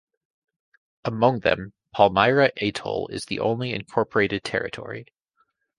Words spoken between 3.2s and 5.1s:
the only incorporated territory.